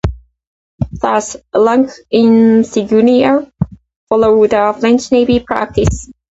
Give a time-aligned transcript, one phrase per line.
[0.93, 3.51] Thus, rank insignia
[4.09, 6.09] follow the French Navy practice.